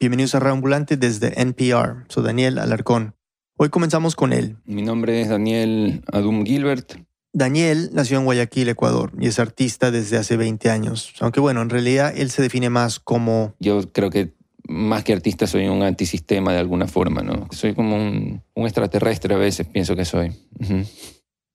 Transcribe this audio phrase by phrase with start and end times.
[0.00, 2.04] Bienvenidos a Reambulante desde NPR.
[2.08, 3.16] Soy Daniel Alarcón.
[3.56, 4.56] Hoy comenzamos con él.
[4.64, 7.00] Mi nombre es Daniel Adum Gilbert.
[7.32, 11.14] Daniel nació en Guayaquil, Ecuador, y es artista desde hace 20 años.
[11.18, 13.56] Aunque bueno, en realidad él se define más como...
[13.58, 14.34] Yo creo que
[14.68, 17.48] más que artista soy un antisistema de alguna forma, ¿no?
[17.50, 20.32] Soy como un, extraterrestre a veces, pienso que soy.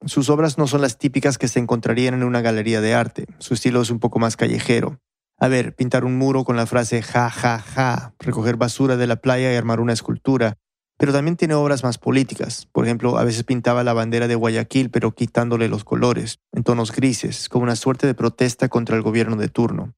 [0.04, 3.24] Sus obras no son las típicas que se encontrarían en una galería de arte.
[3.38, 5.00] Su estilo es un poco más callejero.
[5.44, 9.16] A ver, pintar un muro con la frase ja, ja, ja, recoger basura de la
[9.16, 10.56] playa y armar una escultura.
[10.96, 12.66] Pero también tiene obras más políticas.
[12.72, 16.92] Por ejemplo, a veces pintaba la bandera de Guayaquil, pero quitándole los colores, en tonos
[16.92, 19.92] grises, como una suerte de protesta contra el gobierno de turno.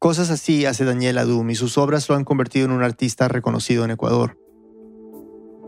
[0.00, 3.84] Cosas así hace Daniel Adum y sus obras lo han convertido en un artista reconocido
[3.84, 4.38] en Ecuador.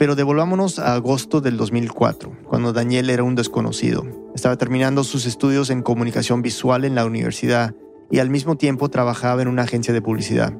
[0.01, 4.05] Pero devolvámonos a agosto del 2004, cuando Daniel era un desconocido.
[4.35, 7.73] Estaba terminando sus estudios en comunicación visual en la universidad
[8.13, 10.53] y al mismo tiempo trabajaba en una agencia de publicidad.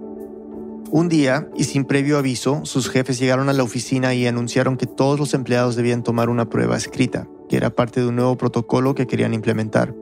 [0.91, 4.87] Un día, y sin previo aviso, sus jefes llegaron a la oficina y anunciaron que
[4.87, 8.95] todos los empleados debían tomar una prueba escrita, que era parte de un nuevo protocolo
[8.95, 9.95] que querían implementar.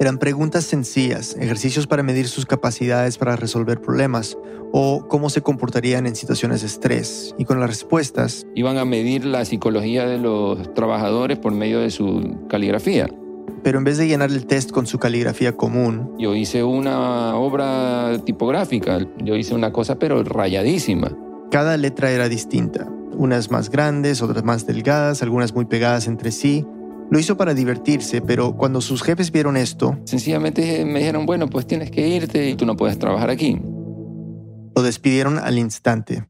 [0.00, 4.36] Eran preguntas sencillas, ejercicios para medir sus capacidades para resolver problemas
[4.72, 7.34] o cómo se comportarían en situaciones de estrés.
[7.38, 8.44] Y con las respuestas...
[8.56, 13.08] Iban a medir la psicología de los trabajadores por medio de su caligrafía
[13.62, 16.14] pero en vez de llenar el test con su caligrafía común...
[16.18, 21.16] Yo hice una obra tipográfica, yo hice una cosa pero rayadísima.
[21.50, 26.66] Cada letra era distinta, unas más grandes, otras más delgadas, algunas muy pegadas entre sí.
[27.10, 29.98] Lo hizo para divertirse, pero cuando sus jefes vieron esto...
[30.04, 33.60] Sencillamente me dijeron, bueno, pues tienes que irte y tú no puedes trabajar aquí.
[34.74, 36.26] Lo despidieron al instante.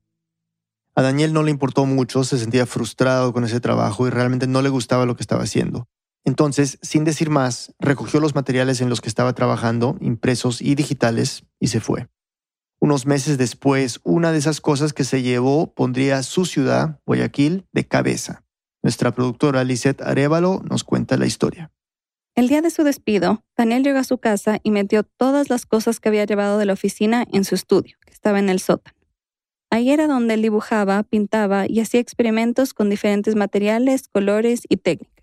[0.95, 4.61] A Daniel no le importó mucho, se sentía frustrado con ese trabajo y realmente no
[4.61, 5.89] le gustaba lo que estaba haciendo.
[6.25, 11.45] Entonces, sin decir más, recogió los materiales en los que estaba trabajando, impresos y digitales,
[11.59, 12.09] y se fue.
[12.81, 17.87] Unos meses después, una de esas cosas que se llevó pondría su ciudad, Guayaquil, de
[17.87, 18.45] cabeza.
[18.83, 21.71] Nuestra productora Lisette Arevalo nos cuenta la historia.
[22.35, 26.01] El día de su despido, Daniel llegó a su casa y metió todas las cosas
[26.01, 28.97] que había llevado de la oficina en su estudio, que estaba en el sótano.
[29.71, 35.22] Ahí era donde él dibujaba, pintaba y hacía experimentos con diferentes materiales, colores y técnicas.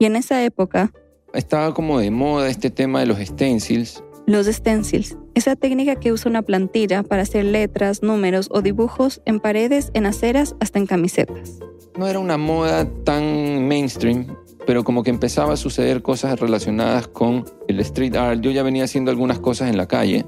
[0.00, 0.92] Y en esa época...
[1.34, 4.02] Estaba como de moda este tema de los stencils.
[4.26, 9.40] Los stencils, esa técnica que usa una plantilla para hacer letras, números o dibujos en
[9.40, 11.58] paredes, en aceras, hasta en camisetas.
[11.98, 14.34] No era una moda tan mainstream,
[14.66, 18.40] pero como que empezaba a suceder cosas relacionadas con el street art.
[18.40, 20.24] Yo ya venía haciendo algunas cosas en la calle.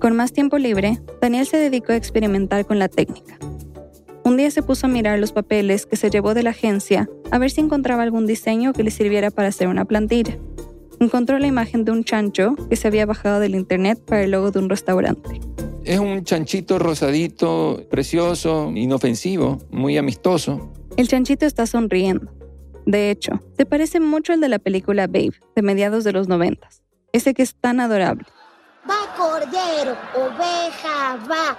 [0.00, 3.38] Con más tiempo libre, Daniel se dedicó a experimentar con la técnica.
[4.24, 7.38] Un día se puso a mirar los papeles que se llevó de la agencia a
[7.38, 10.36] ver si encontraba algún diseño que le sirviera para hacer una plantilla.
[11.00, 14.50] Encontró la imagen de un chancho que se había bajado del internet para el logo
[14.50, 15.40] de un restaurante.
[15.84, 20.70] Es un chanchito rosadito, precioso, inofensivo, muy amistoso.
[20.98, 22.30] El chanchito está sonriendo.
[22.84, 26.82] De hecho, se parece mucho al de la película Babe, de mediados de los noventas.
[27.12, 28.26] Ese que es tan adorable.
[28.88, 31.58] Va cordero, oveja, va,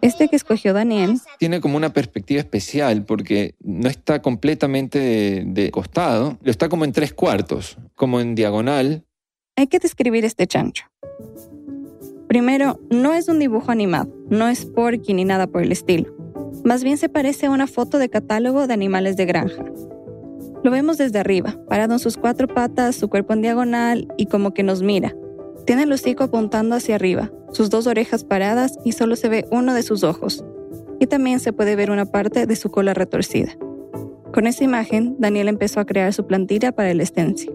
[0.00, 6.38] este que escogió Daniel tiene como una perspectiva especial porque no está completamente de, costado,
[6.42, 9.04] lo está como en tres cuartos, como en diagonal.
[9.56, 10.86] Hay que describir este chancho.
[12.26, 16.14] Primero, no es un dibujo animado, no es porky ni nada por el estilo.
[16.64, 19.64] Más bien se parece a una foto de catálogo de animales de granja.
[20.64, 24.54] Lo vemos desde arriba, parado en sus cuatro patas, su cuerpo en diagonal y como
[24.54, 25.14] que nos mira.
[25.66, 29.74] Tiene el hocico apuntando hacia arriba, sus dos orejas paradas y solo se ve uno
[29.74, 30.44] de sus ojos.
[30.98, 33.56] Y también se puede ver una parte de su cola retorcida.
[34.32, 37.52] Con esa imagen, Daniel empezó a crear su plantilla para el stencil.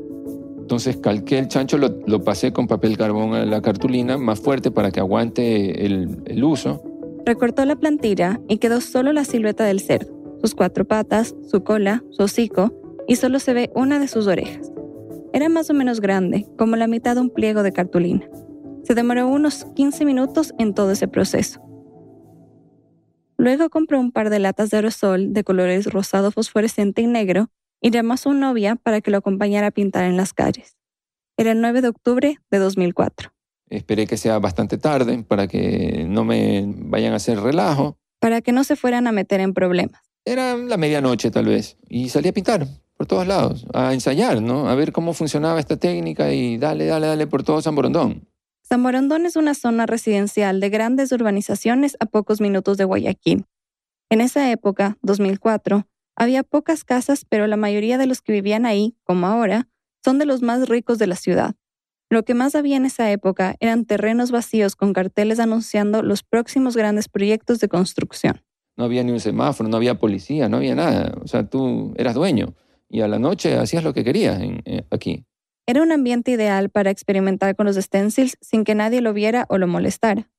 [0.59, 4.91] Entonces calqué el chancho, lo, pasé con papel carbón a la cartulina más fuerte para
[4.91, 6.83] que aguante el, el uso.
[7.25, 12.03] Recortó la plantilla y quedó solo la silueta del cerdo, sus cuatro patas, su cola,
[12.11, 12.73] su hocico
[13.07, 14.71] y solo se ve una de sus orejas.
[15.37, 18.27] Era más o menos grande, como la mitad de un pliego de cartulina.
[18.81, 21.61] Se demoró unos 15 minutos en todo ese proceso.
[23.37, 27.51] Luego compró un par de latas de aerosol de colores rosado fosforescente y negro
[27.81, 30.75] y llamó a su novia para que lo acompañara a pintar en las calles.
[31.37, 33.31] Era el 9 de octubre de 2004.
[33.69, 37.99] Esperé que sea bastante tarde para que no me vayan a hacer relajo.
[38.19, 40.01] Para que no se fueran a meter en problemas.
[40.25, 42.67] Era la medianoche tal vez y salí a pintar
[42.97, 44.67] por todos lados, a ensayar, ¿no?
[44.67, 48.27] A ver cómo funcionaba esta técnica y dale, dale, dale por todo San Borondón.
[48.63, 53.45] San Borondón es una zona residencial de grandes urbanizaciones a pocos minutos de Guayaquil.
[54.09, 58.95] En esa época, 2004, había pocas casas, pero la mayoría de los que vivían ahí,
[59.03, 59.69] como ahora,
[60.03, 61.55] son de los más ricos de la ciudad.
[62.09, 66.75] Lo que más había en esa época eran terrenos vacíos con carteles anunciando los próximos
[66.75, 68.41] grandes proyectos de construcción.
[68.75, 71.15] No había ni un semáforo, no había policía, no había nada.
[71.21, 72.55] O sea, tú eras dueño
[72.89, 75.25] y a la noche hacías lo que querías eh, aquí.
[75.65, 79.57] Era un ambiente ideal para experimentar con los stencils sin que nadie lo viera o
[79.57, 80.29] lo molestara.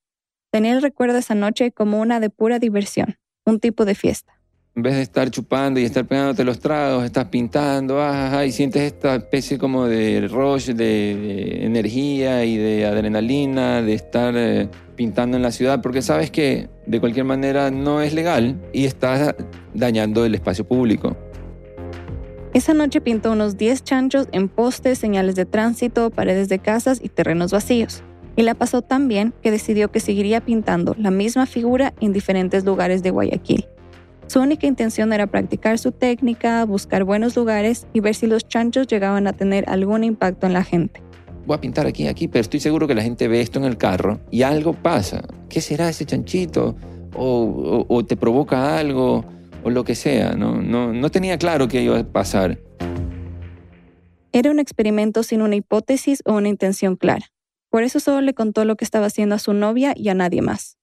[0.52, 4.38] Daniel recuerda esa noche como una de pura diversión, un tipo de fiesta.
[4.74, 8.82] En vez de estar chupando y estar pegándote los tragos, estás pintando, ah, y sientes
[8.82, 15.42] esta especie como de rush de, energía y de adrenalina, de estar eh, pintando en
[15.42, 19.34] la ciudad, porque sabes que de cualquier manera no es legal y estás
[19.74, 21.16] dañando el espacio público.
[22.54, 27.08] Esa noche pintó unos 10 chanchos en postes, señales de tránsito, paredes de casas y
[27.08, 28.02] terrenos vacíos.
[28.36, 32.64] Y la pasó tan bien que decidió que seguiría pintando la misma figura en diferentes
[32.64, 33.66] lugares de Guayaquil.
[34.28, 38.86] Su única intención era practicar su técnica, buscar buenos lugares y ver si los chanchos
[38.86, 41.02] llegaban a tener algún impacto en la gente.
[41.46, 43.78] Voy a pintar aquí, aquí, pero estoy seguro que la gente ve esto en el
[43.78, 45.22] carro y algo pasa.
[45.48, 46.76] ¿Qué será ese chanchito?
[47.16, 49.24] O, te provoca algo,
[49.64, 50.32] o lo que sea.
[50.32, 52.58] No, no, no tenía claro qué iba a pasar.
[54.32, 57.26] Era un experimento sin una hipótesis o una intención clara.
[57.70, 60.42] Por eso solo le contó lo que estaba haciendo a su novia y a nadie
[60.42, 60.78] más.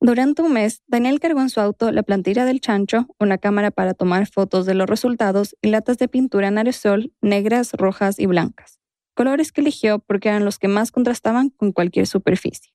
[0.00, 3.94] Durante un mes, Daniel cargó en su auto la plantilla del chancho, una cámara para
[3.94, 8.78] tomar fotos de los resultados y latas de pintura en aerosol negras, rojas y blancas.
[9.14, 12.73] Colores que eligió porque eran los que más contrastaban con cualquier superficie.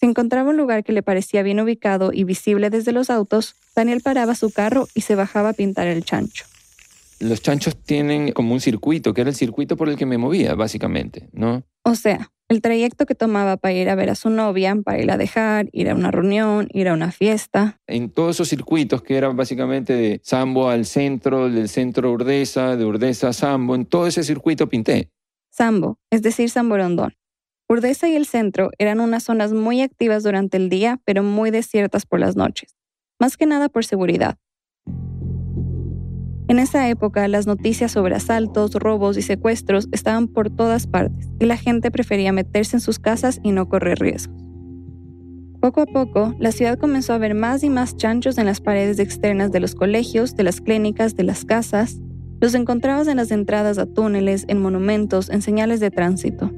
[0.00, 4.00] Si encontraba un lugar que le parecía bien ubicado y visible desde los autos, Daniel
[4.02, 6.44] paraba su carro y se bajaba a pintar el chancho.
[7.20, 10.54] Los chanchos tienen como un circuito, que era el circuito por el que me movía,
[10.54, 11.62] básicamente, ¿no?
[11.84, 15.10] O sea, el trayecto que tomaba para ir a ver a su novia, para ir
[15.10, 17.80] a dejar, ir a una reunión, ir a una fiesta.
[17.86, 22.76] En todos esos circuitos que eran básicamente de Sambo al centro, del centro a Urdesa,
[22.76, 25.08] de Urdesa a Sambo, en todo ese circuito pinté.
[25.50, 27.14] Sambo, es decir, Samborondón.
[27.68, 32.04] Urdesa y el centro eran unas zonas muy activas durante el día, pero muy desiertas
[32.04, 32.76] por las noches,
[33.18, 34.36] más que nada por seguridad.
[36.46, 41.46] En esa época, las noticias sobre asaltos, robos y secuestros estaban por todas partes y
[41.46, 44.44] la gente prefería meterse en sus casas y no correr riesgos.
[45.62, 48.98] Poco a poco, la ciudad comenzó a ver más y más chanchos en las paredes
[48.98, 51.98] externas de los colegios, de las clínicas, de las casas.
[52.42, 56.52] Los encontrabas en las entradas a túneles, en monumentos, en señales de tránsito.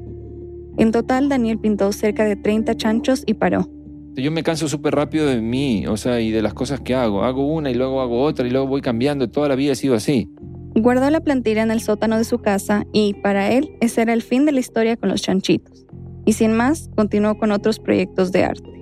[0.79, 3.69] En total, Daniel pintó cerca de 30 chanchos y paró.
[4.15, 7.23] Yo me canso súper rápido de mí, o sea, y de las cosas que hago.
[7.23, 9.29] Hago una y luego hago otra y luego voy cambiando.
[9.29, 10.31] Toda la vida he sido así.
[10.75, 14.23] Guardó la plantilla en el sótano de su casa y, para él, ese era el
[14.23, 15.87] fin de la historia con los chanchitos.
[16.25, 18.77] Y sin más, continuó con otros proyectos de arte.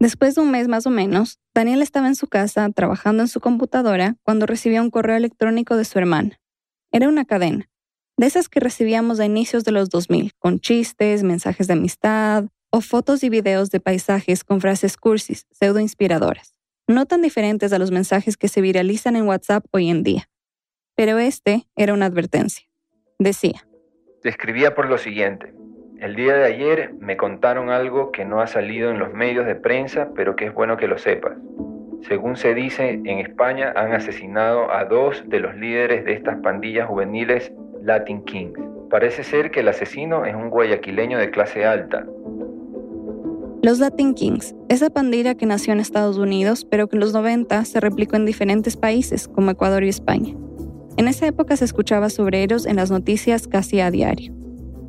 [0.00, 3.40] Después de un mes más o menos, Daniel estaba en su casa trabajando en su
[3.40, 6.38] computadora cuando recibió un correo electrónico de su hermana.
[6.92, 7.68] Era una cadena,
[8.18, 12.80] de esas que recibíamos a inicios de los 2000, con chistes, mensajes de amistad, o
[12.80, 16.54] fotos y videos de paisajes con frases cursis, pseudo inspiradoras,
[16.88, 20.28] no tan diferentes a los mensajes que se viralizan en WhatsApp hoy en día.
[20.96, 22.66] Pero este era una advertencia.
[23.20, 23.64] Decía,
[24.20, 25.54] Te escribía por lo siguiente.
[26.00, 29.54] El día de ayer me contaron algo que no ha salido en los medios de
[29.54, 31.36] prensa, pero que es bueno que lo sepas.
[32.02, 36.86] Según se dice, en España han asesinado a dos de los líderes de estas pandillas
[36.86, 37.52] juveniles
[37.88, 38.60] Latin Kings.
[38.90, 42.04] Parece ser que el asesino es un guayaquileño de clase alta,
[43.60, 47.64] los Latin Kings, esa pandilla que nació en Estados Unidos, pero que en los 90
[47.64, 50.36] se replicó en diferentes países, como Ecuador y España.
[50.96, 54.32] En esa época se escuchaba sobre ellos en las noticias casi a diario.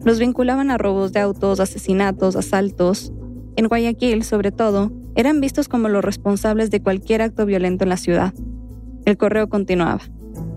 [0.05, 3.11] Los vinculaban a robos de autos, asesinatos, asaltos.
[3.55, 7.97] En Guayaquil, sobre todo, eran vistos como los responsables de cualquier acto violento en la
[7.97, 8.33] ciudad.
[9.05, 10.01] El correo continuaba.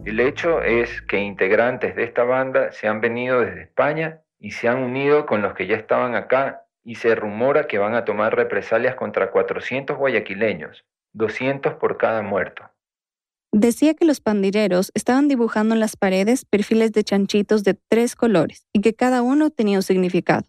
[0.05, 4.67] El hecho es que integrantes de esta banda se han venido desde España y se
[4.67, 8.35] han unido con los que ya estaban acá y se rumora que van a tomar
[8.35, 12.65] represalias contra 400 guayaquileños, 200 por cada muerto.
[13.53, 18.67] Decía que los pandilleros estaban dibujando en las paredes perfiles de chanchitos de tres colores
[18.73, 20.43] y que cada uno tenía un significado.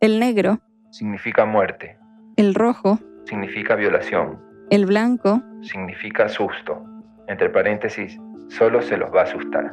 [0.00, 0.58] El negro
[0.90, 1.96] significa muerte.
[2.36, 4.40] El rojo significa violación.
[4.70, 6.82] El blanco significa susto.
[7.28, 8.18] Entre paréntesis,
[8.50, 9.72] solo se los va a asustar.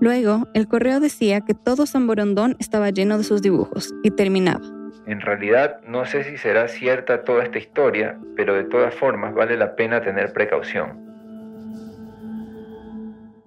[0.00, 4.64] Luego, el correo decía que todo San Borondón estaba lleno de sus dibujos y terminaba.
[5.06, 9.56] En realidad no sé si será cierta toda esta historia, pero de todas formas vale
[9.56, 11.12] la pena tener precaución.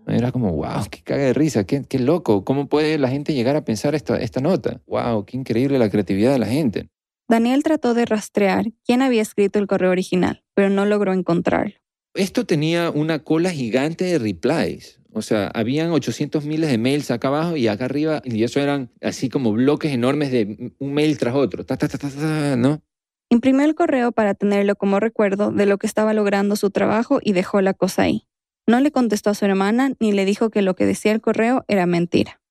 [0.08, 3.56] Era como, wow, qué caga de risa, qué, qué loco, ¿cómo puede la gente llegar
[3.56, 4.82] a pensar esta, esta nota?
[4.86, 6.90] Wow, qué increíble la creatividad de la gente.
[7.28, 11.74] Daniel trató de rastrear quién había escrito el correo original, pero no logró encontrarlo.
[12.16, 15.00] Esto tenía una cola gigante de replies.
[15.12, 18.92] O sea, habían 800 miles de mails acá abajo y acá arriba, y eso eran
[19.02, 22.82] así como bloques enormes de un mail tras otro, ta, ta, ta, ta, ¿no?
[23.30, 27.34] Imprimió el correo para tenerlo como recuerdo de lo que estaba logrando su trabajo y
[27.34, 28.28] dejó la cosa ahí.
[28.68, 31.64] No le contestó a su hermana ni le dijo que lo que decía el correo
[31.68, 32.42] era mentira.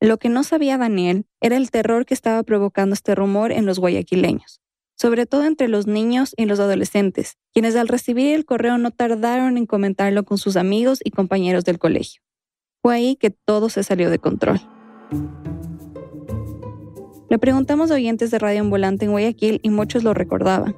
[0.00, 3.78] Lo que no sabía Daniel era el terror que estaba provocando este rumor en los
[3.78, 4.60] guayaquileños,
[4.98, 9.56] sobre todo entre los niños y los adolescentes, quienes al recibir el correo no tardaron
[9.56, 12.20] en comentarlo con sus amigos y compañeros del colegio.
[12.82, 14.60] Fue ahí que todo se salió de control.
[17.30, 20.74] Le preguntamos a oyentes de Radio Ambulante en Guayaquil y muchos lo recordaban.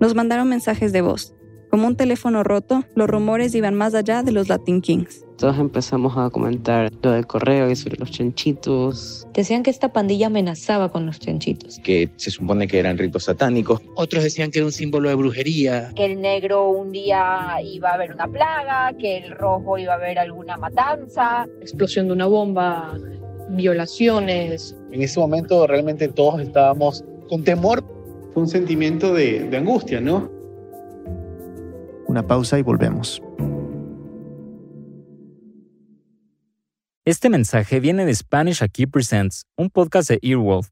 [0.00, 1.34] Nos mandaron mensajes de voz,
[1.70, 5.24] como un teléfono roto, los rumores iban más allá de los Latin Kings.
[5.36, 9.24] Todos empezamos a comentar lo del correo y sobre los chanchitos.
[9.34, 11.78] Decían que esta pandilla amenazaba con los chanchitos.
[11.84, 13.80] Que se supone que eran ritos satánicos.
[13.94, 15.92] Otros decían que era un símbolo de brujería.
[15.94, 19.96] Que el negro un día iba a haber una plaga, que el rojo iba a
[19.96, 21.46] haber alguna matanza.
[21.60, 22.98] Explosión de una bomba,
[23.50, 24.76] violaciones.
[24.90, 27.84] En ese momento realmente todos estábamos con temor.
[28.34, 30.37] Fue un sentimiento de, de angustia, ¿no?
[32.08, 33.22] Una pausa y volvemos.
[37.04, 40.70] Este mensaje viene de Spanish Aquí Presents, un podcast de Earwolf.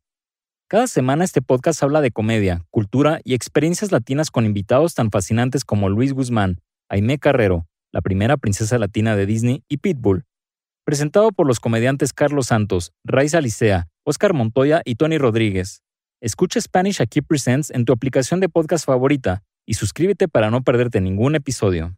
[0.66, 5.66] Cada semana este podcast habla de comedia, cultura y experiencias latinas con invitados tan fascinantes
[5.66, 10.24] como Luis Guzmán, Aimé Carrero, la primera princesa latina de Disney, y Pitbull.
[10.84, 15.82] Presentado por los comediantes Carlos Santos, Raiza Licea, Oscar Montoya y Tony Rodríguez.
[16.22, 21.00] Escucha Spanish Aquí Presents en tu aplicación de podcast favorita y suscríbete para no perderte
[21.00, 21.94] ningún episodio.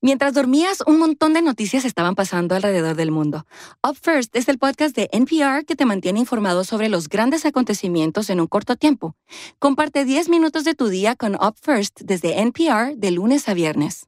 [0.00, 3.46] Mientras dormías, un montón de noticias estaban pasando alrededor del mundo.
[3.82, 8.28] Up First es el podcast de NPR que te mantiene informado sobre los grandes acontecimientos
[8.28, 9.16] en un corto tiempo.
[9.58, 14.06] Comparte 10 minutos de tu día con Up First desde NPR de lunes a viernes.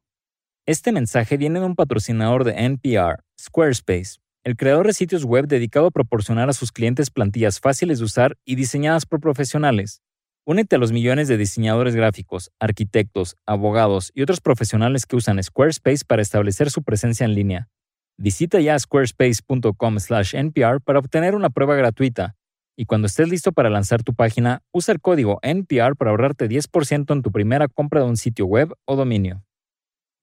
[0.67, 5.87] Este mensaje viene de un patrocinador de NPR, Squarespace, el creador de sitios web dedicado
[5.87, 10.03] a proporcionar a sus clientes plantillas fáciles de usar y diseñadas por profesionales.
[10.49, 16.05] Únete a los millones de diseñadores gráficos, arquitectos, abogados y otros profesionales que usan Squarespace
[16.07, 17.69] para establecer su presencia en línea.
[18.17, 22.37] Visita ya squarespace.com/npr para obtener una prueba gratuita.
[22.77, 27.13] Y cuando estés listo para lanzar tu página, usa el código NPR para ahorrarte 10%
[27.13, 29.43] en tu primera compra de un sitio web o dominio.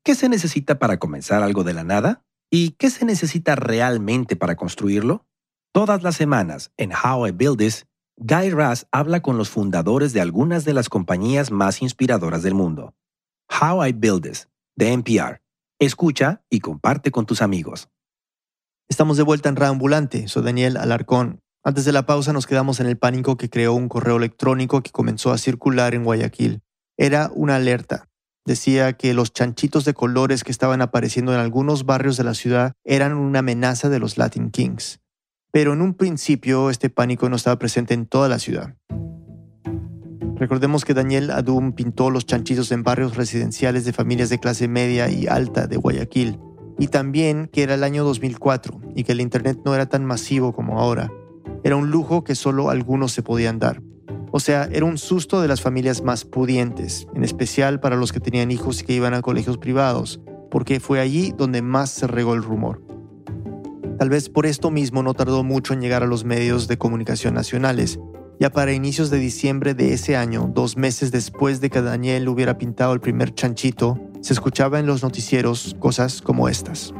[0.06, 2.24] ¿Qué se necesita para comenzar algo de la nada?
[2.50, 5.26] ¿Y qué se necesita realmente para construirlo?
[5.74, 7.88] Todas las semanas en How I Build This
[8.18, 12.94] Guy Raz habla con los fundadores de algunas de las compañías más inspiradoras del mundo.
[13.50, 15.42] How I Build This, de NPR.
[15.80, 17.90] Escucha y comparte con tus amigos.
[18.88, 20.28] Estamos de vuelta en Reambulante.
[20.28, 21.42] Soy Daniel Alarcón.
[21.64, 24.92] Antes de la pausa nos quedamos en el pánico que creó un correo electrónico que
[24.92, 26.62] comenzó a circular en Guayaquil.
[26.98, 28.10] Era una alerta.
[28.46, 32.74] Decía que los chanchitos de colores que estaban apareciendo en algunos barrios de la ciudad
[32.84, 35.03] eran una amenaza de los Latin Kings.
[35.54, 38.74] Pero en un principio este pánico no estaba presente en toda la ciudad.
[40.36, 45.12] Recordemos que Daniel Adum pintó los chanchitos en barrios residenciales de familias de clase media
[45.12, 46.40] y alta de Guayaquil,
[46.80, 50.54] y también que era el año 2004 y que el Internet no era tan masivo
[50.54, 51.12] como ahora.
[51.64, 53.80] Era un lujo que solo algunos se podían dar.
[54.32, 58.20] O sea, era un susto de las familias más pudientes, en especial para los que
[58.20, 60.20] tenían hijos y que iban a colegios privados,
[60.50, 62.82] porque fue allí donde más se regó el rumor.
[63.98, 67.34] Tal vez por esto mismo no tardó mucho en llegar a los medios de comunicación
[67.34, 68.00] nacionales.
[68.40, 72.58] Ya para inicios de diciembre de ese año, dos meses después de que Daniel hubiera
[72.58, 76.94] pintado el primer chanchito, se escuchaba en los noticieros cosas como estas.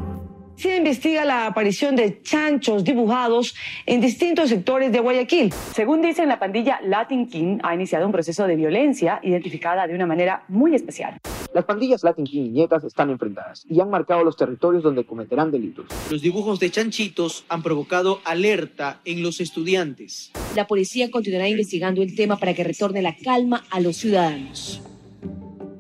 [0.56, 3.56] Se investiga la aparición de chanchos dibujados
[3.86, 5.52] en distintos sectores de Guayaquil.
[5.74, 10.06] Según dicen, la pandilla Latin King ha iniciado un proceso de violencia identificada de una
[10.06, 11.18] manera muy especial.
[11.54, 15.52] Las pandillas Latin King y Nietas están enfrentadas y han marcado los territorios donde cometerán
[15.52, 15.86] delitos.
[16.10, 20.32] Los dibujos de chanchitos han provocado alerta en los estudiantes.
[20.56, 24.82] La policía continuará investigando el tema para que retorne la calma a los ciudadanos.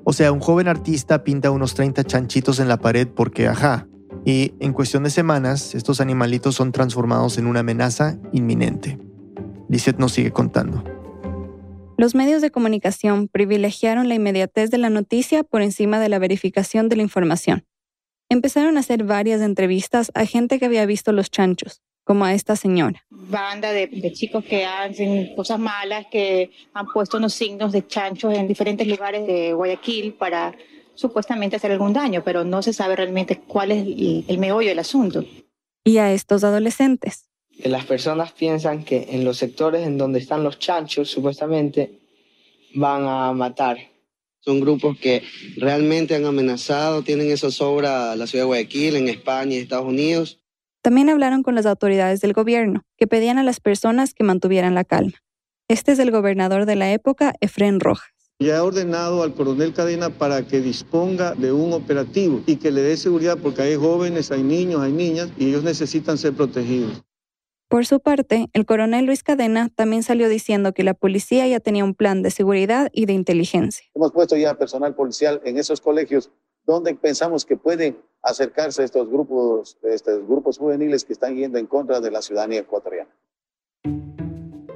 [0.04, 3.88] O sea, un joven artista pinta unos 30 chanchitos en la pared porque, ajá,
[4.26, 8.98] y en cuestión de semanas estos animalitos son transformados en una amenaza inminente.
[9.70, 10.84] Lisette nos sigue contando.
[11.98, 16.90] Los medios de comunicación privilegiaron la inmediatez de la noticia por encima de la verificación
[16.90, 17.66] de la información.
[18.30, 22.56] Empezaron a hacer varias entrevistas a gente que había visto los chanchos, como a esta
[22.56, 23.06] señora.
[23.10, 28.34] Banda de, de, chicos que hacen cosas malas, que han puesto unos signos de chanchos
[28.34, 30.56] en diferentes lugares de Guayaquil para
[30.96, 34.80] supuestamente hacer algún daño, pero no se sabe realmente cuál es el, el meollo del
[34.80, 35.26] asunto.
[35.84, 37.30] Y a estos adolescentes.
[37.64, 42.00] Las personas piensan que en los sectores en donde están los chanchos, supuestamente,
[42.74, 43.78] van a matar.
[44.40, 45.24] Son grupos que
[45.58, 49.86] realmente han amenazado, tienen esa sobra a la ciudad de Guayaquil, en España y Estados
[49.86, 50.42] Unidos.
[50.82, 54.84] También hablaron con las autoridades del gobierno, que pedían a las personas que mantuvieran la
[54.84, 55.14] calma.
[55.70, 58.13] Este es el gobernador de la época, Efren Rojas.
[58.44, 62.82] Ya ha ordenado al coronel Cadena para que disponga de un operativo y que le
[62.82, 67.06] dé seguridad porque hay jóvenes, hay niños, hay niñas y ellos necesitan ser protegidos.
[67.70, 71.86] Por su parte, el coronel Luis Cadena también salió diciendo que la policía ya tenía
[71.86, 73.86] un plan de seguridad y de inteligencia.
[73.96, 76.30] Hemos puesto ya personal policial en esos colegios
[76.66, 82.02] donde pensamos que pueden acercarse estos grupos, estos grupos juveniles que están yendo en contra
[82.02, 83.10] de la ciudadanía ecuatoriana.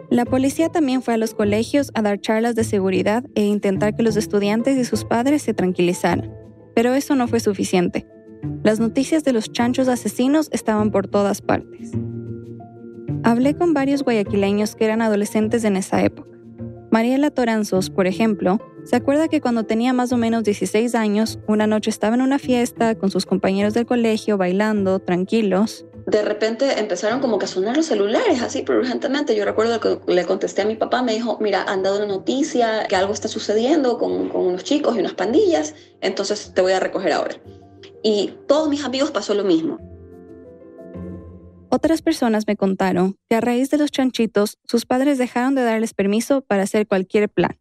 [0.09, 4.03] La policía también fue a los colegios a dar charlas de seguridad e intentar que
[4.03, 6.33] los estudiantes y sus padres se tranquilizaran.
[6.73, 8.07] Pero eso no fue suficiente.
[8.63, 11.91] Las noticias de los chanchos asesinos estaban por todas partes.
[13.23, 16.29] Hablé con varios guayaquileños que eran adolescentes en esa época.
[16.91, 21.67] Mariela Toranzos, por ejemplo, se acuerda que cuando tenía más o menos 16 años, una
[21.67, 25.85] noche estaba en una fiesta con sus compañeros del colegio bailando, tranquilos.
[26.07, 29.35] De repente empezaron como que a sonar los celulares así, pero urgentemente.
[29.35, 32.85] Yo recuerdo que le contesté a mi papá, me dijo, mira, han dado una noticia
[32.87, 36.79] que algo está sucediendo con, con unos chicos y unas pandillas, entonces te voy a
[36.79, 37.35] recoger ahora.
[38.03, 39.79] Y todos mis amigos pasó lo mismo.
[41.69, 45.93] Otras personas me contaron que a raíz de los chanchitos, sus padres dejaron de darles
[45.93, 47.59] permiso para hacer cualquier plan.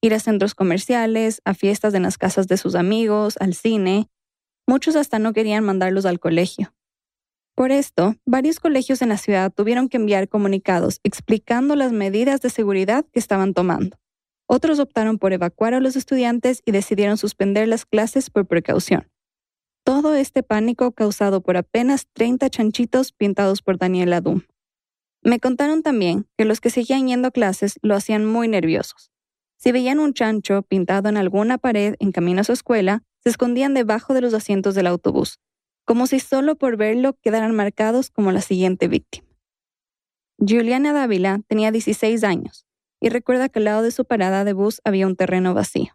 [0.00, 4.08] Ir a centros comerciales, a fiestas en las casas de sus amigos, al cine.
[4.68, 6.72] Muchos hasta no querían mandarlos al colegio.
[7.58, 12.50] Por esto, varios colegios en la ciudad tuvieron que enviar comunicados explicando las medidas de
[12.50, 13.98] seguridad que estaban tomando.
[14.46, 19.08] Otros optaron por evacuar a los estudiantes y decidieron suspender las clases por precaución.
[19.82, 24.42] Todo este pánico causado por apenas 30 chanchitos pintados por Daniela Doom.
[25.22, 29.10] Me contaron también que los que seguían yendo a clases lo hacían muy nerviosos.
[29.56, 33.74] Si veían un chancho pintado en alguna pared en camino a su escuela, se escondían
[33.74, 35.40] debajo de los asientos del autobús,
[35.88, 39.26] como si solo por verlo quedaran marcados como la siguiente víctima.
[40.38, 42.66] Juliana Dávila tenía 16 años
[43.00, 45.94] y recuerda que al lado de su parada de bus había un terreno vacío.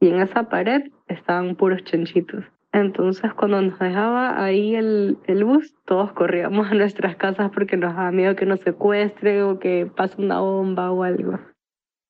[0.00, 2.46] Y en esa pared estaban puros chanchitos.
[2.72, 7.94] Entonces, cuando nos dejaba ahí el, el, bus, todos corríamos a nuestras casas porque nos
[7.94, 11.38] daba miedo que nos secuestre o que pase una bomba o algo.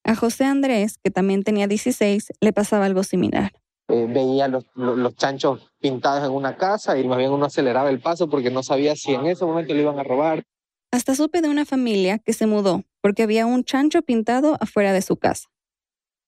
[0.04, 3.50] A José Andrés, que también tenía 16, le pasaba algo similar.
[3.88, 7.88] Eh, veía los, los, los, chanchos pintados en una casa y más bien uno aceleraba
[7.88, 10.42] el paso porque no sabía si en ese momento le iban a robar.
[10.90, 15.02] Hasta supe de una familia que se mudó porque había un chancho pintado afuera de
[15.02, 15.48] su casa.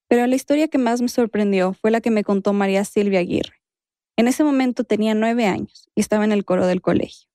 [0.08, 3.54] Pero la historia que más me sorprendió fue la que me contó María Silvia Aguirre.
[4.16, 7.28] En ese momento tenía nueve años y estaba en el coro del colegio.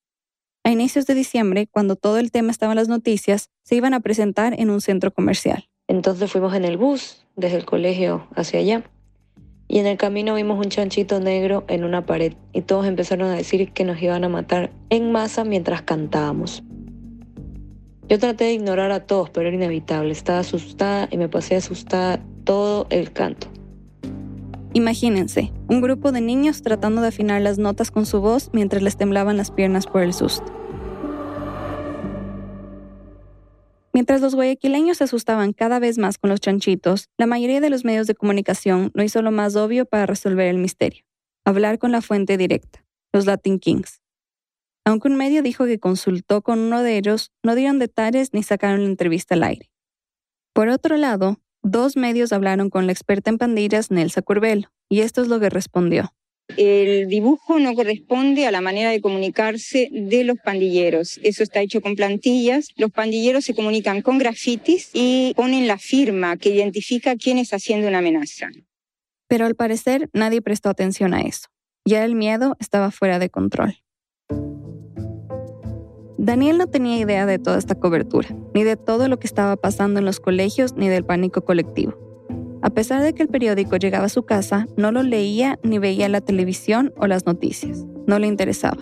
[0.64, 4.00] A inicios de diciembre, cuando todo el tema estaba en las noticias, se iban a
[4.00, 5.68] presentar en un centro comercial.
[5.88, 8.90] Entonces fuimos en el bus desde el colegio hacia allá.
[9.74, 13.36] Y en el camino vimos un chanchito negro en una pared y todos empezaron a
[13.36, 16.62] decir que nos iban a matar en masa mientras cantábamos.
[18.08, 20.12] Yo traté de ignorar a todos, pero era inevitable.
[20.12, 23.48] Estaba asustada y me pasé asustada todo el canto.
[24.74, 28.96] Imagínense, un grupo de niños tratando de afinar las notas con su voz mientras les
[28.96, 30.54] temblaban las piernas por el susto.
[33.94, 37.86] Mientras los guayaquileños se asustaban cada vez más con los chanchitos, la mayoría de los
[37.86, 41.06] medios de comunicación no hizo lo más obvio para resolver el misterio,
[41.46, 44.02] hablar con la fuente directa, los Latin Kings.
[44.86, 48.82] Aunque un medio dijo que consultó con uno de ellos, no dieron detalles ni sacaron
[48.82, 49.70] la entrevista al aire.
[50.54, 55.22] Por otro lado, Dos medios hablaron con la experta en pandillas, Nelsa Curbelo, y esto
[55.22, 56.14] es lo que respondió.
[56.58, 61.20] El dibujo no corresponde a la manera de comunicarse de los pandilleros.
[61.24, 62.70] Eso está hecho con plantillas.
[62.76, 67.88] Los pandilleros se comunican con grafitis y ponen la firma que identifica quién está haciendo
[67.88, 68.50] una amenaza.
[69.28, 71.48] Pero al parecer nadie prestó atención a eso.
[71.86, 73.78] Ya el miedo estaba fuera de control.
[76.18, 80.00] Daniel no tenía idea de toda esta cobertura, ni de todo lo que estaba pasando
[80.00, 82.03] en los colegios, ni del pánico colectivo.
[82.64, 86.10] A pesar de que el periódico llegaba a su casa, no lo leía ni veía
[86.10, 87.86] la televisión o las noticias.
[88.08, 88.78] No le interesaba.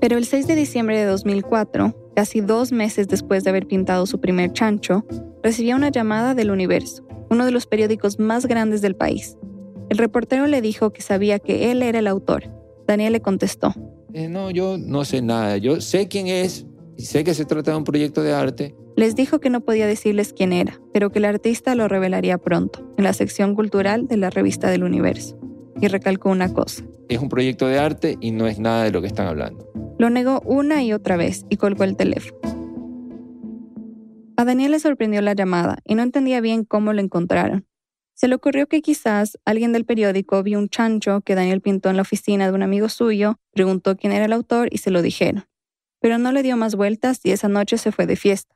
[0.00, 4.20] Pero el 6 de diciembre de 2004, casi dos meses después de haber pintado su
[4.20, 5.04] primer chancho,
[5.42, 9.36] recibió una llamada del Universo, uno de los periódicos más grandes del país.
[9.88, 12.52] El reportero le dijo que sabía que él era el autor.
[12.86, 13.74] Daniel le contestó,
[14.16, 15.58] eh, no, yo no sé nada.
[15.58, 16.64] Yo sé quién es
[16.96, 18.74] y sé que se trata de un proyecto de arte.
[18.96, 22.90] Les dijo que no podía decirles quién era, pero que el artista lo revelaría pronto,
[22.96, 25.38] en la sección cultural de la revista del Universo.
[25.82, 26.82] Y recalcó una cosa.
[27.10, 29.70] Es un proyecto de arte y no es nada de lo que están hablando.
[29.98, 32.40] Lo negó una y otra vez y colgó el teléfono.
[34.38, 37.66] A Daniel le sorprendió la llamada y no entendía bien cómo lo encontraron.
[38.14, 41.96] Se le ocurrió que quizás alguien del periódico vio un chancho que Daniel pintó en
[41.96, 45.44] la oficina de un amigo suyo, preguntó quién era el autor y se lo dijeron.
[46.00, 48.55] Pero no le dio más vueltas y esa noche se fue de fiesta.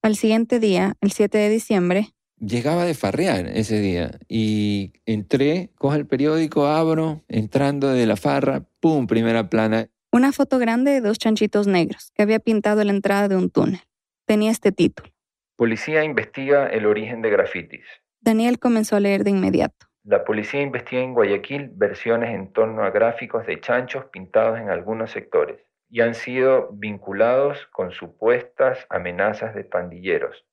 [0.00, 2.08] Al siguiente día, el 7 de diciembre,
[2.40, 8.62] Llegaba de farrear ese día y entré, cojo el periódico, abro, entrando de la farra,
[8.78, 9.08] ¡pum!
[9.08, 9.88] Primera plana.
[10.12, 13.80] una foto grande de dos chanchitos negros que había pintado la entrada de un túnel.
[14.24, 15.10] Tenía este título.
[15.56, 17.84] Policía investiga el origen de grafitis.
[18.20, 19.88] Daniel comenzó a leer de inmediato.
[20.04, 25.10] La policía investiga en Guayaquil versiones en torno a gráficos de chanchos pintados en algunos
[25.10, 30.44] sectores y han sido vinculados con supuestas amenazas de pandilleros.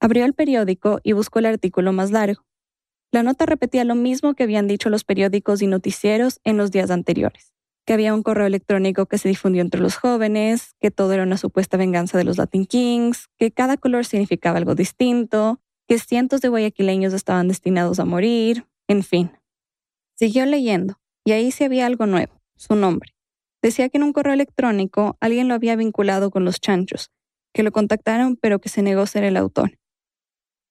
[0.00, 2.44] Abrió el periódico y buscó el artículo más largo.
[3.12, 6.90] La nota repetía lo mismo que habían dicho los periódicos y noticieros en los días
[6.90, 7.52] anteriores,
[7.86, 11.36] que había un correo electrónico que se difundió entre los jóvenes, que todo era una
[11.36, 16.48] supuesta venganza de los Latin Kings, que cada color significaba algo distinto, que cientos de
[16.48, 19.32] guayaquileños estaban destinados a morir, en fin.
[20.14, 23.12] Siguió leyendo, y ahí sí había algo nuevo, su nombre.
[23.62, 27.10] Decía que en un correo electrónico alguien lo había vinculado con los chanchos,
[27.54, 29.78] que lo contactaron pero que se negó ser el autor.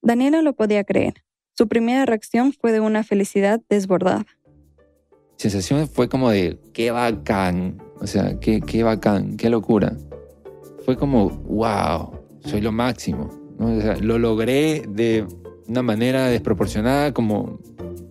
[0.02, 1.24] Daniel no lo podía creer.
[1.54, 4.26] Su primera reacción fue de una felicidad desbordada.
[5.38, 9.96] sensación fue como de qué bacán, o sea, qué, qué bacán, qué locura.
[10.86, 13.30] Fue como, wow, soy lo máximo.
[14.02, 15.26] lo logré de
[15.68, 17.60] una manera desproporcionada, como,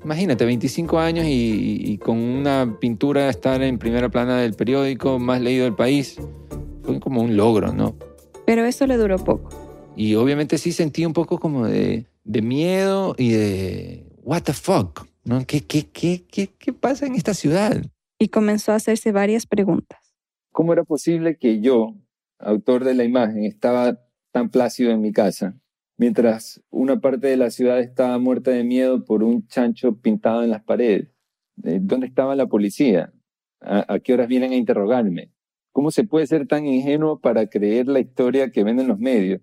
[0.05, 5.41] imagínate, 25 años y, y con una pintura estar en primera plana del periódico más
[5.41, 6.17] leído del país.
[6.83, 7.97] Fue como un logro, ¿no?
[8.47, 9.51] Pero eso le duró poco.
[9.97, 15.07] Y obviamente sí sentí un poco como de, de miedo y de, what the fuck,
[15.25, 15.45] ¿no?
[15.47, 17.83] ¿Qué, qué, qué, qué, ¿Qué pasa en esta ciudad?
[18.19, 19.99] Y comenzó a hacerse varias preguntas.
[20.53, 21.95] ¿Cómo era posible que yo,
[22.39, 24.01] autor de la imagen, estaba
[24.33, 25.55] tan plácido en mi casa,
[26.01, 30.49] mientras una parte de la ciudad estaba muerta de miedo por un chancho pintado en
[30.49, 31.11] las paredes?
[31.63, 33.13] Eh, ¿Dónde estaba la policía?
[33.61, 35.31] ¿A, a qué horas vienen a interrogarme?
[35.73, 39.43] ¿Cómo se puede ser tan ingenuo para creer la historia que venden los medios?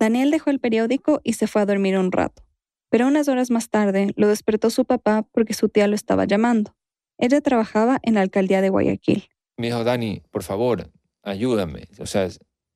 [0.00, 2.42] Daniel dejó el periódico y se fue a dormir un rato.
[2.88, 6.74] Pero unas horas más tarde lo despertó su papá porque su tía lo estaba llamando.
[7.18, 9.28] Ella trabajaba en la alcaldía de Guayaquil.
[9.58, 10.90] Me dijo, Dani, por favor,
[11.22, 11.88] ayúdame.
[11.98, 12.28] O sea,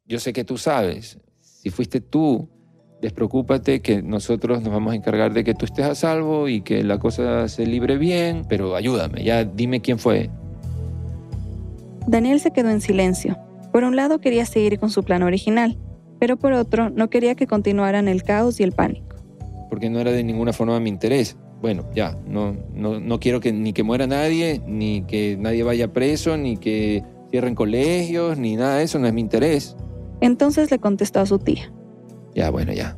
[0.05, 1.19] yo sé que tú sabes.
[1.41, 2.60] Si fuiste tú,
[3.01, 6.85] despreocúpate que nosotros nos vamos a encargar de que tú estés a salvo y que
[6.85, 10.31] la cosa se libre bien, pero ayúdame, ya dime quién fue.
[12.07, 13.39] Daniel se quedó en silencio.
[13.73, 15.79] Por un lado quería seguir con su plan original,
[16.19, 19.17] pero por otro no quería que continuaran el caos y el pánico.
[19.69, 21.37] Porque no era de ninguna forma mi interés.
[21.61, 25.93] Bueno, ya, no, no, no quiero que ni que muera nadie, ni que nadie vaya
[25.93, 29.77] preso, ni que cierren colegios, ni nada de eso, no es mi interés.
[30.21, 31.73] Entonces le contestó a su tía.
[32.35, 32.97] Ya, bueno, ya,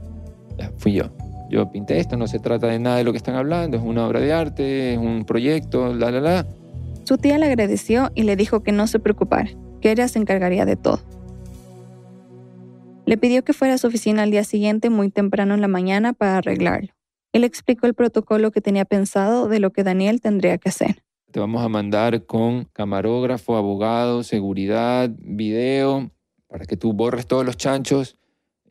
[0.59, 1.11] ya, fui yo.
[1.51, 4.07] Yo pinté esto, no se trata de nada de lo que están hablando, es una
[4.07, 6.47] obra de arte, es un proyecto, la, la, la.
[7.05, 10.65] Su tía le agradeció y le dijo que no se preocupara, que ella se encargaría
[10.65, 11.01] de todo.
[13.05, 16.13] Le pidió que fuera a su oficina al día siguiente muy temprano en la mañana
[16.13, 16.93] para arreglarlo.
[17.33, 21.03] Él explicó el protocolo que tenía pensado de lo que Daniel tendría que hacer.
[21.31, 26.11] Te vamos a mandar con camarógrafo, abogado, seguridad, video,
[26.47, 28.19] para que tú borres todos los chanchos.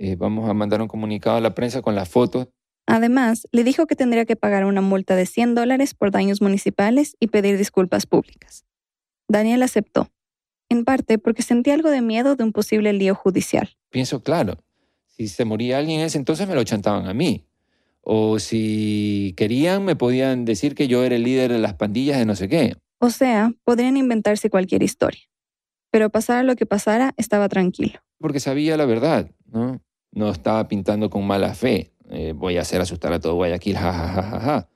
[0.04, 2.48] Eh, vamos a mandar un comunicado a la prensa con las fotos.
[2.88, 7.16] Además, le dijo que tendría que pagar una multa de 100 dólares por daños municipales
[7.20, 8.66] y pedir disculpas públicas.
[9.28, 10.10] Daniel aceptó,
[10.70, 13.78] en parte porque sentía algo de miedo de un posible lío judicial.
[13.92, 14.58] Pienso, claro,
[15.06, 17.46] si se moría alguien en ese entonces me lo chantaban a mí.
[18.02, 22.26] O si querían, me podían decir que yo era el líder de las pandillas de
[22.26, 22.76] no sé qué.
[22.98, 25.22] O sea, podrían inventarse cualquier historia.
[25.92, 28.00] Pero pasara lo que pasara, estaba tranquilo.
[28.18, 29.80] Porque sabía la verdad, ¿no?
[30.12, 31.92] No estaba pintando con mala fe.
[32.10, 34.22] Eh, voy a hacer asustar a todo Guayaquil, jajajaja.
[34.22, 34.68] Ja, ja, ja.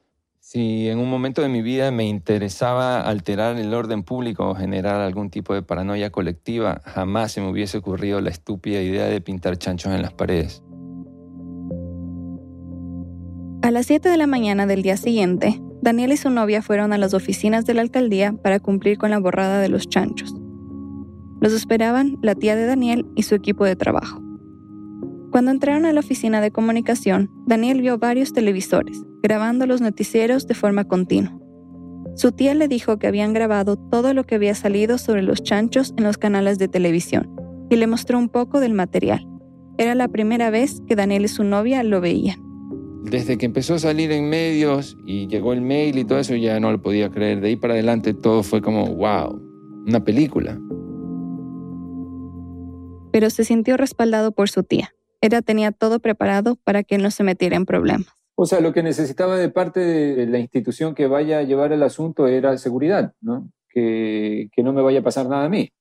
[0.47, 5.01] Si en un momento de mi vida me interesaba alterar el orden público o generar
[5.01, 9.57] algún tipo de paranoia colectiva, jamás se me hubiese ocurrido la estúpida idea de pintar
[9.57, 10.61] chanchos en las paredes.
[13.63, 16.99] A las 7 de la mañana del día siguiente, Daniel y su novia fueron a
[16.99, 20.35] las oficinas de la alcaldía para cumplir con la borrada de los chanchos.
[21.41, 24.24] Los esperaban la tía de Daniel y su equipo de trabajo.
[25.35, 30.53] Cuando entraron a la oficina de comunicación, Daniel vio varios televisores, grabando los noticieros de
[30.53, 31.37] forma continua.
[32.15, 35.93] Su tía le dijo que habían grabado todo lo que había salido sobre los chanchos
[35.97, 37.35] en los canales de televisión
[37.69, 39.27] y le mostró un poco del material.
[39.77, 42.41] Era la primera vez que Daniel y su novia lo veían.
[43.03, 46.61] Desde que empezó a salir en medios y llegó el mail y todo eso, ya
[46.61, 47.41] no lo podía creer.
[47.41, 49.37] De ahí para adelante todo fue como, wow,
[49.85, 50.57] una película.
[53.11, 54.94] Pero se sintió respaldado por su tía.
[55.21, 58.07] Ella tenía todo preparado para que no se metiera en problemas.
[58.35, 61.83] O sea, lo que necesitaba de parte de la institución que vaya a llevar el
[61.83, 63.49] asunto era seguridad, ¿no?
[63.69, 65.71] Que, que no me vaya a pasar nada a mí.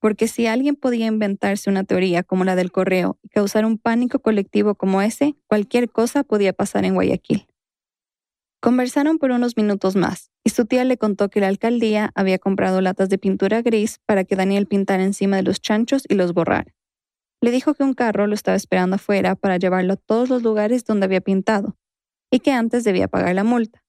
[0.00, 4.20] Porque si alguien podía inventarse una teoría como la del correo y causar un pánico
[4.20, 7.46] colectivo como ese, cualquier cosa podía pasar en Guayaquil.
[8.60, 12.80] Conversaron por unos minutos más y su tía le contó que la alcaldía había comprado
[12.80, 16.73] latas de pintura gris para que Daniel pintara encima de los chanchos y los borrara.
[17.44, 20.86] Le dijo que un carro lo estaba esperando afuera para llevarlo a todos los lugares
[20.86, 21.76] donde había pintado
[22.32, 23.84] y que antes debía pagar la multa.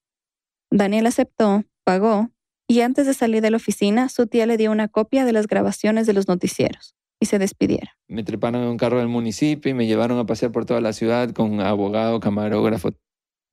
[0.70, 2.32] Daniel aceptó, pagó,
[2.68, 5.48] y antes de salir de la oficina, su tía le dio una copia de las
[5.48, 7.88] grabaciones de los noticieros y se despidieron.
[8.10, 10.92] Me treparon en un carro del municipio y me llevaron a pasear por toda la
[10.92, 12.90] ciudad con abogado, camarógrafo.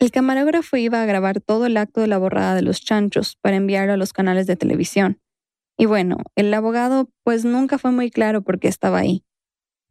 [0.01, 3.55] El camarógrafo iba a grabar todo el acto de la borrada de los chanchos para
[3.55, 5.21] enviarlo a los canales de televisión.
[5.79, 9.25] Y bueno, el abogado pues nunca fue muy claro por qué estaba ahí.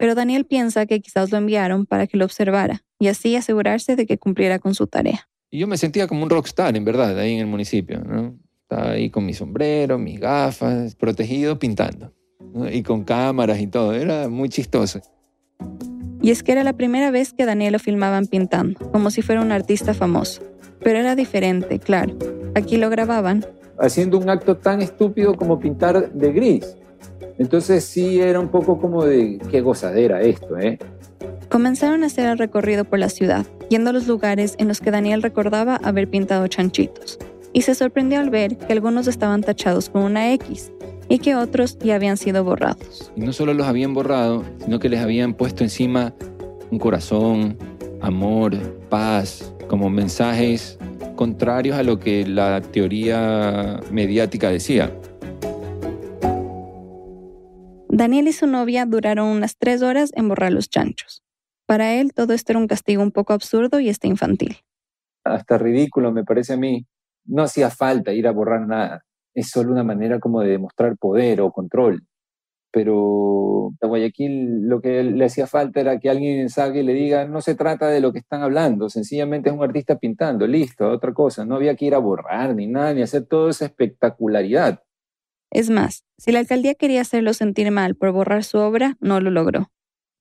[0.01, 4.07] Pero Daniel piensa que quizás lo enviaron para que lo observara y así asegurarse de
[4.07, 5.29] que cumpliera con su tarea.
[5.51, 7.99] Y yo me sentía como un rockstar, en verdad, ahí en el municipio.
[7.99, 8.35] ¿no?
[8.63, 12.11] Estaba ahí con mi sombrero, mis gafas, protegido, pintando.
[12.71, 13.93] Y con cámaras y todo.
[13.93, 15.01] Era muy chistoso.
[16.19, 19.39] Y es que era la primera vez que Daniel lo filmaban pintando, como si fuera
[19.39, 20.41] un artista famoso.
[20.79, 22.17] Pero era diferente, claro.
[22.55, 23.45] Aquí lo grababan.
[23.77, 26.75] Haciendo un acto tan estúpido como pintar de gris.
[27.41, 30.77] Entonces sí era un poco como de qué gozadera esto, ¿eh?
[31.49, 34.91] Comenzaron a hacer el recorrido por la ciudad, yendo a los lugares en los que
[34.91, 37.17] Daniel recordaba haber pintado chanchitos,
[37.51, 40.71] y se sorprendió al ver que algunos estaban tachados con una X
[41.09, 43.11] y que otros ya habían sido borrados.
[43.15, 46.13] Y no solo los habían borrado, sino que les habían puesto encima
[46.69, 47.57] un corazón,
[48.01, 48.55] amor,
[48.87, 50.77] paz, como mensajes
[51.15, 54.95] contrarios a lo que la teoría mediática decía.
[57.93, 61.23] Daniel y su novia duraron unas tres horas en borrar los chanchos.
[61.65, 64.59] Para él todo esto era un castigo un poco absurdo y hasta infantil.
[65.25, 66.85] Hasta ridículo me parece a mí.
[67.25, 69.03] No hacía falta ir a borrar nada.
[69.33, 72.07] Es solo una manera como de demostrar poder o control.
[72.71, 77.27] Pero a Guayaquil lo que le hacía falta era que alguien salga y le diga,
[77.27, 81.13] no se trata de lo que están hablando, sencillamente es un artista pintando, listo, otra
[81.13, 81.43] cosa.
[81.43, 84.81] No había que ir a borrar ni nada, ni hacer toda esa espectacularidad.
[85.51, 89.29] Es más, si la alcaldía quería hacerlo sentir mal por borrar su obra, no lo
[89.31, 89.69] logró.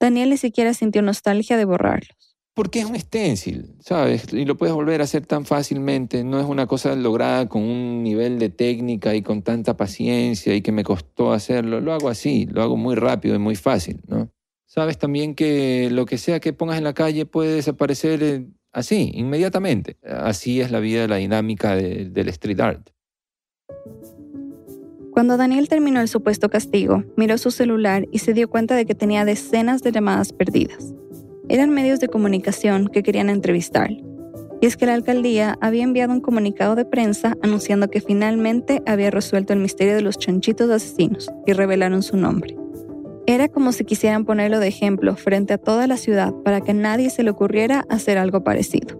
[0.00, 2.36] Daniel ni siquiera sintió nostalgia de borrarlos.
[2.52, 4.32] Porque es un stencil, ¿sabes?
[4.32, 6.24] Y lo puedes volver a hacer tan fácilmente.
[6.24, 10.62] No es una cosa lograda con un nivel de técnica y con tanta paciencia y
[10.62, 11.80] que me costó hacerlo.
[11.80, 14.30] Lo hago así, lo hago muy rápido y muy fácil, ¿no?
[14.66, 19.10] Sabes también que lo que sea que pongas en la calle puede desaparecer eh, así,
[19.14, 19.96] inmediatamente.
[20.02, 22.90] Así es la vida, la dinámica del street art.
[25.20, 28.94] Cuando Daniel terminó el supuesto castigo, miró su celular y se dio cuenta de que
[28.94, 30.94] tenía decenas de llamadas perdidas.
[31.50, 33.90] Eran medios de comunicación que querían entrevistar.
[33.90, 39.10] Y es que la alcaldía había enviado un comunicado de prensa anunciando que finalmente había
[39.10, 42.56] resuelto el misterio de los chanchitos asesinos y revelaron su nombre.
[43.26, 47.10] Era como si quisieran ponerlo de ejemplo frente a toda la ciudad para que nadie
[47.10, 48.98] se le ocurriera hacer algo parecido.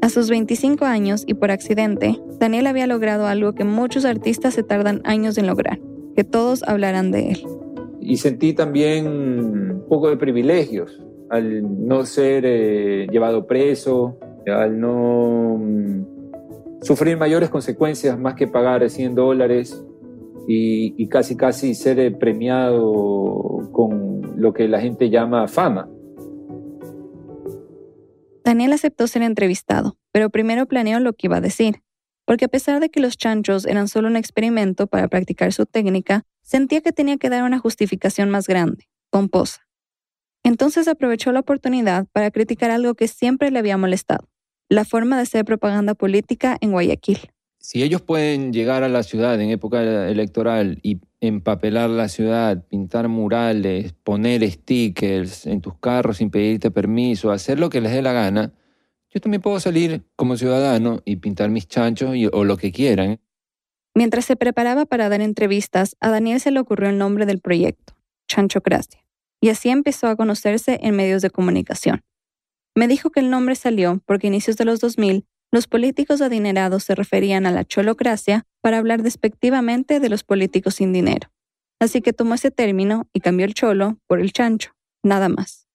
[0.00, 4.62] A sus 25 años y por accidente, Daniel había logrado algo que muchos artistas se
[4.62, 5.80] tardan años en lograr,
[6.14, 7.46] que todos hablaran de él.
[8.00, 15.58] Y sentí también un poco de privilegios al no ser eh, llevado preso, al no
[15.58, 16.04] mm,
[16.82, 19.84] sufrir mayores consecuencias más que pagar 100 dólares
[20.46, 25.88] y, y casi casi ser premiado con lo que la gente llama fama.
[28.48, 31.82] Daniel aceptó ser entrevistado, pero primero planeó lo que iba a decir,
[32.24, 36.24] porque a pesar de que los chanchos eran solo un experimento para practicar su técnica,
[36.40, 39.68] sentía que tenía que dar una justificación más grande, pomposa.
[40.42, 44.30] Entonces aprovechó la oportunidad para criticar algo que siempre le había molestado,
[44.70, 47.18] la forma de hacer propaganda política en Guayaquil.
[47.58, 53.08] Si ellos pueden llegar a la ciudad en época electoral y empapelar la ciudad, pintar
[53.08, 58.12] murales, poner stickers en tus carros sin pedirte permiso, hacer lo que les dé la
[58.12, 58.52] gana,
[59.10, 63.20] yo también puedo salir como ciudadano y pintar mis chanchos o lo que quieran.
[63.94, 67.94] Mientras se preparaba para dar entrevistas, a Daniel se le ocurrió el nombre del proyecto,
[68.28, 69.04] Chanchocracia,
[69.40, 72.02] y así empezó a conocerse en medios de comunicación.
[72.74, 76.84] Me dijo que el nombre salió porque a inicios de los 2000 los políticos adinerados
[76.84, 81.30] se referían a la cholocracia para hablar despectivamente de los políticos sin dinero.
[81.80, 85.66] Así que tomó ese término y cambió el cholo por el chancho, nada más.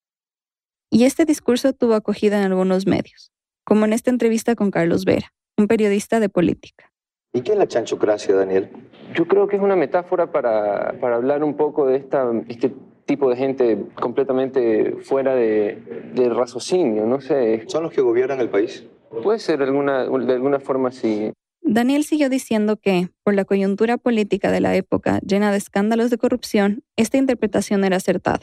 [0.92, 3.32] Y este discurso tuvo acogida en algunos medios,
[3.66, 6.92] como en esta entrevista con Carlos Vera, un periodista de política.
[7.34, 8.70] ¿Y qué es la chanchocracia, Daniel?
[9.16, 12.76] Yo creo que es una metáfora para, para hablar un poco de esta, este
[13.06, 17.64] tipo de gente completamente fuera de, del raciocinio, no sé.
[17.66, 18.86] ¿Son los que gobiernan el país?
[19.24, 21.34] Puede ser alguna, de alguna forma sí.
[21.74, 26.20] Daniel siguió diciendo que, por la coyuntura política de la época llena de escándalos de
[26.20, 28.42] corrupción, esta interpretación era acertada.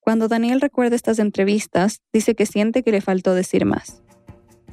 [0.00, 4.02] Cuando Daniel recuerda estas entrevistas, dice que siente que le faltó decir más.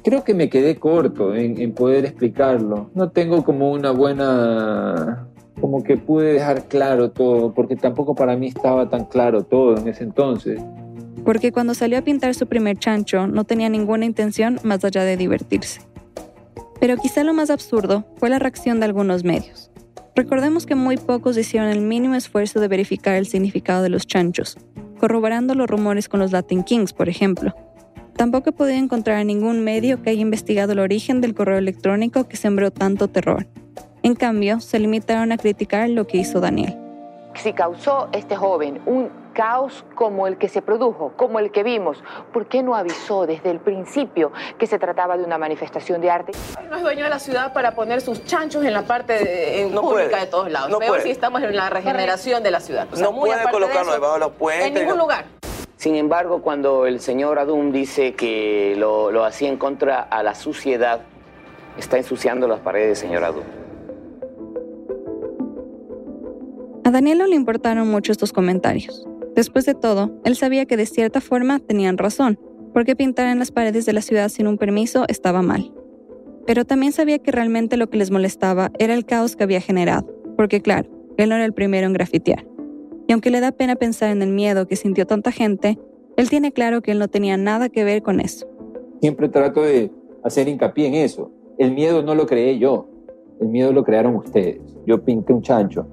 [0.02, 2.90] Creo que me quedé corto en, en poder explicarlo.
[2.94, 5.28] No tengo como una buena
[5.60, 9.86] como que pude dejar claro todo, porque tampoco para mí estaba tan claro todo en
[9.86, 10.62] ese entonces.
[11.26, 15.18] Porque cuando salió a pintar su primer chancho no tenía ninguna intención más allá de
[15.18, 15.91] divertirse.
[16.82, 19.70] Pero quizá lo más absurdo fue la reacción de algunos medios.
[20.16, 24.58] Recordemos que muy pocos hicieron el mínimo esfuerzo de verificar el significado de los chanchos,
[24.98, 27.54] corroborando los rumores con los Latin Kings, por ejemplo.
[28.16, 32.26] Tampoco he podido encontrar a ningún medio que haya investigado el origen del correo electrónico
[32.26, 33.46] que sembró tanto terror.
[34.02, 36.76] En cambio, se limitaron a criticar lo que hizo Daniel.
[37.36, 42.02] Si causó este joven un caos como el que se produjo, como el que vimos,
[42.32, 46.32] ¿por qué no avisó desde el principio que se trataba de una manifestación de arte?
[46.70, 49.72] No es dueño de la ciudad para poner sus chanchos en la parte de, en
[49.72, 50.70] pública de todos lados.
[50.70, 52.88] No Peor si estamos en la regeneración de la ciudad.
[52.98, 54.66] no puede colocarlo debajo de los puentes.
[54.66, 55.24] En ningún lugar.
[55.76, 60.36] Sin embargo, cuando el señor Adum dice que lo, lo hacía en contra a la
[60.36, 61.00] suciedad,
[61.76, 63.42] está ensuciando las paredes, señor Adum.
[66.84, 69.06] A Daniel no le importaron mucho estos comentarios.
[69.34, 72.38] Después de todo, él sabía que de cierta forma tenían razón,
[72.74, 75.72] porque pintar en las paredes de la ciudad sin un permiso estaba mal.
[76.46, 80.06] Pero también sabía que realmente lo que les molestaba era el caos que había generado,
[80.36, 82.46] porque claro, él no era el primero en grafitear.
[83.06, 85.78] Y aunque le da pena pensar en el miedo que sintió tanta gente,
[86.16, 88.46] él tiene claro que él no tenía nada que ver con eso.
[89.00, 89.90] Siempre trato de
[90.22, 91.30] hacer hincapié en eso.
[91.58, 92.88] El miedo no lo creé yo,
[93.40, 94.60] el miedo lo crearon ustedes.
[94.86, 95.86] Yo pinté un chancho,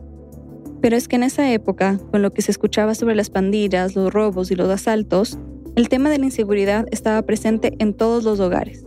[0.81, 4.13] pero es que en esa época, con lo que se escuchaba sobre las pandillas, los
[4.13, 5.37] robos y los asaltos,
[5.75, 8.85] el tema de la inseguridad estaba presente en todos los hogares.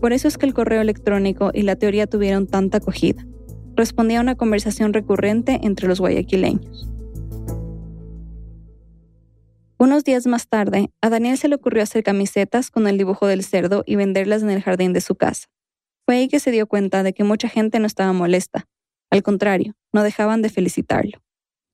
[0.00, 3.26] Por eso es que el correo electrónico y la teoría tuvieron tanta acogida.
[3.74, 6.88] Respondía a una conversación recurrente entre los guayaquileños.
[9.80, 13.44] Unos días más tarde, a Daniel se le ocurrió hacer camisetas con el dibujo del
[13.44, 15.46] cerdo y venderlas en el jardín de su casa.
[16.04, 18.66] Fue ahí que se dio cuenta de que mucha gente no estaba molesta,
[19.10, 21.18] al contrario, no dejaban de felicitarlo.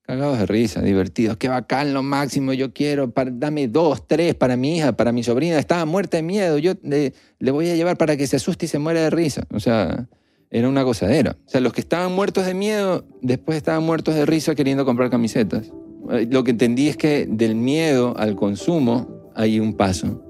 [0.02, 1.38] Cagados de risa, divertidos.
[1.38, 2.52] Qué bacán, lo máximo.
[2.52, 5.58] Yo quiero, dame dos, tres para mi hija, para mi sobrina.
[5.58, 6.58] Estaba muerta de miedo.
[6.58, 9.46] Yo le, voy a llevar para que se asuste y se muera de risa.
[9.50, 10.06] O sea,
[10.50, 11.38] era una gozadera.
[11.46, 15.08] O sea, los que estaban muertos de miedo, después estaban muertos de risa queriendo comprar
[15.08, 15.72] camisetas.
[16.10, 20.22] Eh, lo que entendí es que del miedo al consumo hay un paso.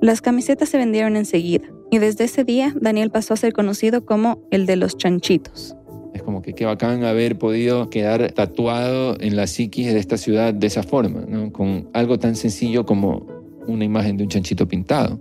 [0.00, 4.40] Las camisetas se vendieron enseguida y desde ese día Daniel pasó a ser conocido como
[4.52, 5.74] el de los chanchitos.
[6.14, 10.54] Es como que qué bacán haber podido quedar tatuado en la psiquis de esta ciudad
[10.54, 13.26] de esa forma, con algo tan sencillo como
[13.66, 15.20] una imagen de un chanchito pintado.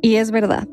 [0.00, 0.68] Y es verdad.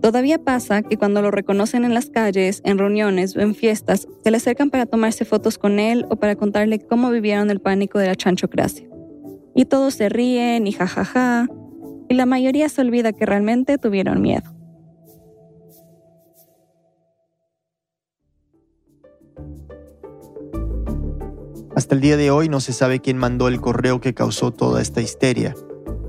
[0.00, 4.30] Todavía pasa que cuando lo reconocen en las calles, en reuniones o en fiestas, se
[4.30, 8.06] le acercan para tomarse fotos con él o para contarle cómo vivieron el pánico de
[8.06, 8.88] la chanchocracia.
[9.54, 11.48] Y todos se ríen y jajaja,
[12.08, 14.59] y la mayoría se olvida que realmente tuvieron miedo.
[21.80, 24.82] Hasta el día de hoy no se sabe quién mandó el correo que causó toda
[24.82, 25.54] esta histeria.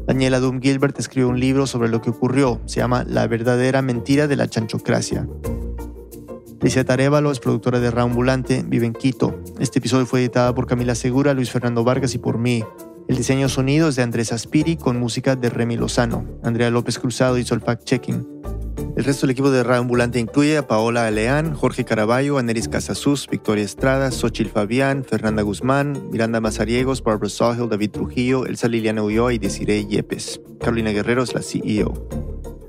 [0.06, 2.60] Daniela Doom Gilbert escribió un libro sobre lo que ocurrió.
[2.66, 5.26] Se llama La verdadera mentira de la chanchocracia.
[6.60, 9.42] Licia Tarevalo es productora de Raambulante, vive en Quito.
[9.60, 12.66] Este episodio fue editado por Camila Segura, Luis Fernando Vargas y por mí.
[13.08, 16.26] El diseño sonido es de Andrés Aspiri con música de Remy Lozano.
[16.44, 18.61] Andrea López Cruzado hizo el fact-checking.
[18.98, 23.28] El resto del equipo de Radio Ambulante incluye a Paola Aleán, Jorge Caraballo, Aneris Casasus,
[23.32, 29.34] Victoria Estrada, Xochil Fabián, Fernanda Guzmán, Miranda Mazariegos, Barbara Sahil, David Trujillo, Elsa Liliana Ulloa
[29.34, 30.42] y Desiree Yepes.
[30.60, 31.94] Carolina Guerrero es la CEO.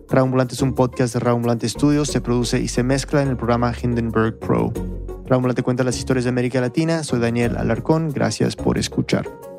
[0.09, 3.29] Radio Ambulante es un podcast de Radio Ambulante Studios, se produce y se mezcla en
[3.29, 4.73] el programa Hindenburg Pro.
[5.25, 9.52] Radio Ambulante cuenta las historias de América Latina, soy Daniel Alarcón, gracias por escuchar.